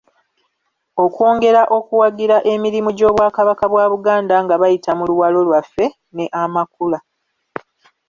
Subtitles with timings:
[1.03, 5.85] Okwongera okuwagira emirimu gy’Obwakabaka bwa Buganda nga bayita mu ‘Luwalo Lwaffe’
[6.15, 6.99] ne ‘Amakula.’